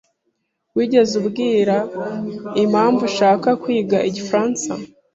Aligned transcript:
Wigeze 0.75 1.13
ubwira 1.21 1.75
impamvu 2.63 3.01
ushaka 3.09 3.47
kwiga 3.61 3.97
igifaransa? 4.09 4.71